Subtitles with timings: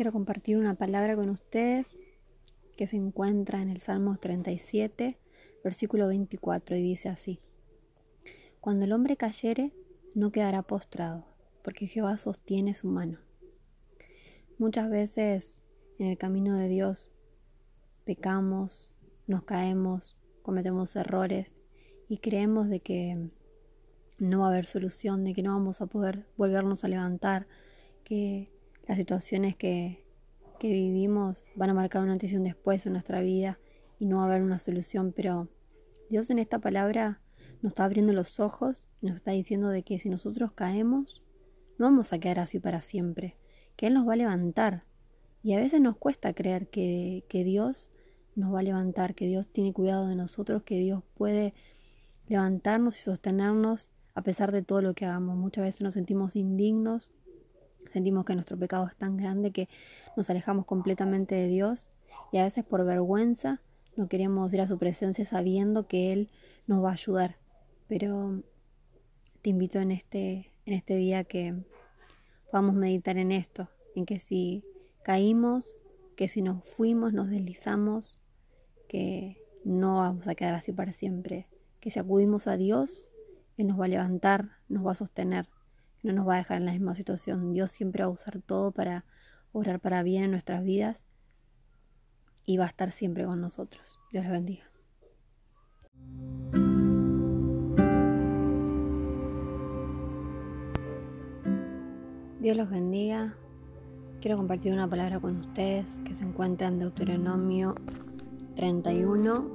[0.00, 1.90] quiero compartir una palabra con ustedes
[2.74, 5.18] que se encuentra en el Salmo 37,
[5.62, 7.38] versículo 24, y dice así,
[8.62, 9.74] Cuando el hombre cayere,
[10.14, 11.26] no quedará postrado,
[11.62, 13.18] porque Jehová sostiene su mano.
[14.56, 15.60] Muchas veces
[15.98, 17.10] en el camino de Dios
[18.06, 18.94] pecamos,
[19.26, 21.54] nos caemos, cometemos errores
[22.08, 23.28] y creemos de que
[24.16, 27.46] no va a haber solución, de que no vamos a poder volvernos a levantar,
[28.02, 28.50] que
[28.90, 30.04] las situaciones que,
[30.58, 33.60] que vivimos van a marcar una antes y un después en nuestra vida
[34.00, 35.46] y no va a haber una solución, pero
[36.08, 37.20] Dios en esta palabra
[37.62, 41.22] nos está abriendo los ojos y nos está diciendo de que si nosotros caemos,
[41.78, 43.36] no vamos a quedar así para siempre,
[43.76, 44.82] que Él nos va a levantar.
[45.44, 47.92] Y a veces nos cuesta creer que, que Dios
[48.34, 51.54] nos va a levantar, que Dios tiene cuidado de nosotros, que Dios puede
[52.26, 55.36] levantarnos y sostenernos a pesar de todo lo que hagamos.
[55.36, 57.12] Muchas veces nos sentimos indignos,
[57.92, 59.68] sentimos que nuestro pecado es tan grande que
[60.16, 61.90] nos alejamos completamente de Dios
[62.32, 63.60] y a veces por vergüenza
[63.96, 66.30] no queremos ir a su presencia sabiendo que Él
[66.66, 67.36] nos va a ayudar.
[67.88, 68.42] Pero
[69.42, 71.54] te invito en este, en este día que
[72.50, 74.64] podamos meditar en esto, en que si
[75.02, 75.74] caímos,
[76.16, 78.18] que si nos fuimos, nos deslizamos,
[78.88, 81.46] que no vamos a quedar así para siempre,
[81.80, 83.10] que si acudimos a Dios,
[83.56, 85.48] Él nos va a levantar, nos va a sostener,
[86.02, 87.52] no nos va a dejar en la misma situación.
[87.52, 89.04] Dios siempre va a usar todo para
[89.52, 91.02] obrar para bien en nuestras vidas
[92.44, 93.98] y va a estar siempre con nosotros.
[94.10, 94.64] Dios les bendiga.
[102.40, 103.34] Dios los bendiga.
[104.20, 107.74] Quiero compartir una palabra con ustedes que se encuentra en Deuteronomio
[108.56, 109.48] 31,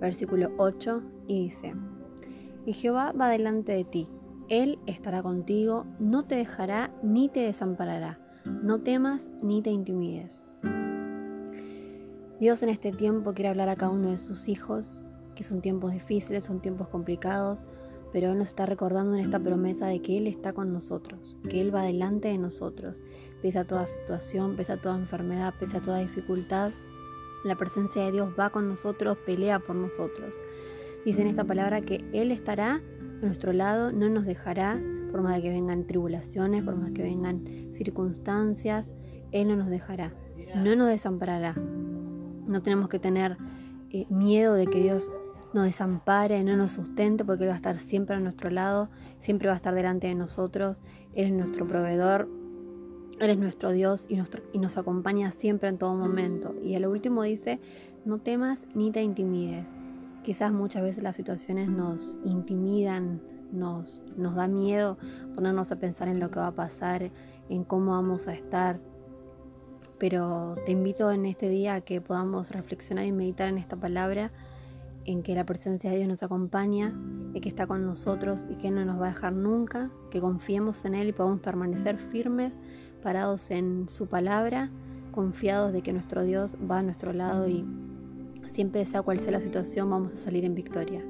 [0.00, 1.74] versículo 8, y dice,
[2.64, 4.08] Y Jehová va delante de ti,
[4.48, 10.40] Él estará contigo, no te dejará ni te desamparará, no temas ni te intimides.
[12.38, 15.00] Dios en este tiempo quiere hablar a cada uno de sus hijos,
[15.34, 17.66] que son tiempos difíciles, son tiempos complicados,
[18.12, 21.60] pero Él nos está recordando en esta promesa de que Él está con nosotros, que
[21.60, 23.00] Él va delante de nosotros,
[23.42, 26.70] pese a toda situación, pese a toda enfermedad, pese a toda dificultad.
[27.44, 30.32] La presencia de Dios va con nosotros, pelea por nosotros.
[31.04, 32.80] Dice en esta palabra que Él estará
[33.22, 37.44] a nuestro lado, no nos dejará, por más que vengan tribulaciones, por más que vengan
[37.72, 38.88] circunstancias,
[39.32, 40.12] Él no nos dejará,
[40.54, 41.54] no nos desamparará.
[41.54, 43.36] No tenemos que tener
[43.90, 45.10] eh, miedo de que Dios
[45.52, 48.88] nos desampare, no nos sustente, porque Él va a estar siempre a nuestro lado,
[49.20, 50.76] siempre va a estar delante de nosotros,
[51.14, 52.28] Él es nuestro proveedor,
[53.18, 54.18] Él es nuestro Dios y,
[54.52, 56.54] y nos acompaña siempre en todo momento.
[56.62, 57.58] Y a lo último dice,
[58.04, 59.66] no temas ni te intimides.
[60.26, 63.20] Quizás muchas veces las situaciones nos intimidan,
[63.52, 64.98] nos, nos da miedo
[65.36, 67.12] ponernos a pensar en lo que va a pasar,
[67.48, 68.80] en cómo vamos a estar.
[70.00, 74.32] Pero te invito en este día a que podamos reflexionar y meditar en esta palabra
[75.04, 76.92] en que la presencia de Dios nos acompaña,
[77.32, 80.84] y que está con nosotros y que no nos va a dejar nunca, que confiemos
[80.84, 82.58] en Él y podamos permanecer firmes,
[83.00, 84.70] parados en su palabra,
[85.12, 87.64] confiados de que nuestro Dios va a nuestro lado y
[88.56, 91.04] siempre sea cual sea la situación vamos a salir en victoria.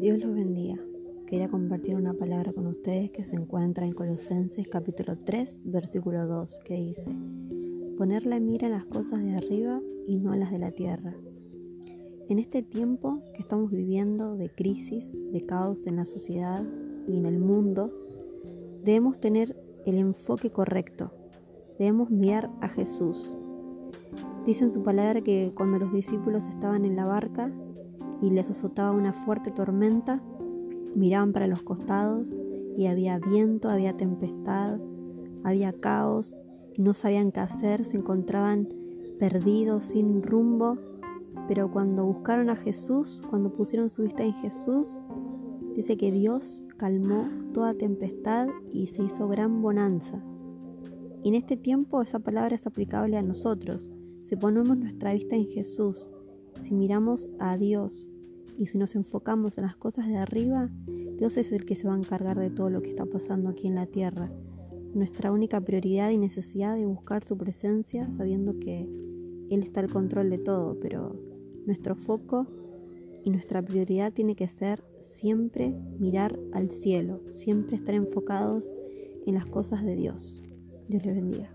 [0.00, 0.78] Dios los bendiga
[1.26, 6.60] quería compartir una palabra con ustedes que se encuentra en Colosenses capítulo 3, versículo 2,
[6.64, 7.14] que dice,
[7.98, 11.14] poner la mira en las cosas de arriba y no en las de la tierra.
[12.32, 16.64] En este tiempo que estamos viviendo de crisis, de caos en la sociedad
[17.06, 17.92] y en el mundo,
[18.82, 19.54] debemos tener
[19.84, 21.12] el enfoque correcto,
[21.78, 23.36] debemos mirar a Jesús.
[24.46, 27.52] Dice en su palabra que cuando los discípulos estaban en la barca
[28.22, 30.22] y les azotaba una fuerte tormenta,
[30.94, 32.34] Miraban para los costados
[32.78, 34.80] y había viento, había tempestad,
[35.44, 36.40] había caos,
[36.78, 38.70] no sabían qué hacer, se encontraban
[39.18, 40.78] perdidos, sin rumbo,
[41.48, 44.88] pero cuando buscaron a Jesús, cuando pusieron su vista en Jesús,
[45.74, 50.22] dice que Dios calmó toda tempestad y se hizo gran bonanza.
[51.22, 53.90] Y en este tiempo esa palabra es aplicable a nosotros.
[54.24, 56.08] Si ponemos nuestra vista en Jesús,
[56.60, 58.08] si miramos a Dios,
[58.58, 60.70] y si nos enfocamos en las cosas de arriba,
[61.18, 63.66] Dios es el que se va a encargar de todo lo que está pasando aquí
[63.66, 64.30] en la tierra.
[64.94, 68.88] Nuestra única prioridad y necesidad de buscar su presencia sabiendo que
[69.54, 71.14] él está al control de todo, pero
[71.66, 72.46] nuestro foco
[73.22, 78.66] y nuestra prioridad tiene que ser siempre mirar al cielo, siempre estar enfocados
[79.26, 80.42] en las cosas de Dios.
[80.88, 81.50] Dios les bendiga.